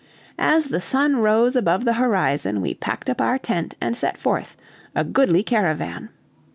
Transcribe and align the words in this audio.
As 0.39 0.69
the 0.69 0.81
sun 0.81 1.17
rose 1.17 1.55
above 1.55 1.85
the 1.85 1.93
horizon, 1.93 2.59
we 2.59 2.73
packed 2.73 3.07
up 3.07 3.21
our 3.21 3.37
tent 3.37 3.75
and 3.79 3.95
set 3.95 4.17
forth, 4.17 4.57
a 4.95 5.03
goodly 5.03 5.43
caravan. 5.43 6.09